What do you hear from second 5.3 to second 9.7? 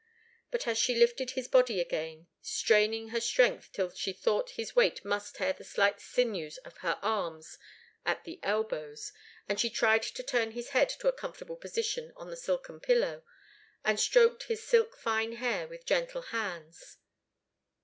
tear the slight sinews of her arms at the elbow, and she